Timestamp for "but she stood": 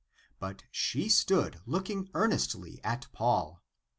0.39-1.59